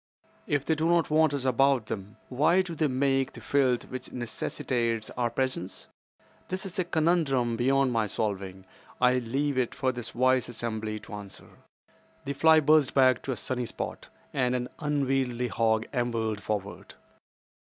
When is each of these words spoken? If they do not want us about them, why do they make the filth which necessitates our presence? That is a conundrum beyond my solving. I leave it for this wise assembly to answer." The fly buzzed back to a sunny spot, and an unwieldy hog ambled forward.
If 0.47 0.65
they 0.65 0.73
do 0.73 0.87
not 0.89 1.11
want 1.11 1.31
us 1.31 1.45
about 1.45 1.85
them, 1.85 2.17
why 2.29 2.63
do 2.63 2.73
they 2.73 2.87
make 2.87 3.33
the 3.33 3.39
filth 3.39 3.83
which 3.87 4.11
necessitates 4.11 5.11
our 5.11 5.29
presence? 5.29 5.85
That 6.47 6.65
is 6.65 6.79
a 6.79 6.83
conundrum 6.85 7.55
beyond 7.55 7.91
my 7.91 8.07
solving. 8.07 8.65
I 8.99 9.19
leave 9.19 9.59
it 9.59 9.75
for 9.75 9.91
this 9.91 10.15
wise 10.15 10.49
assembly 10.49 10.97
to 11.01 11.13
answer." 11.13 11.49
The 12.25 12.33
fly 12.33 12.59
buzzed 12.61 12.95
back 12.95 13.21
to 13.21 13.31
a 13.31 13.37
sunny 13.37 13.67
spot, 13.67 14.07
and 14.33 14.55
an 14.55 14.69
unwieldy 14.79 15.49
hog 15.49 15.85
ambled 15.93 16.41
forward. 16.41 16.95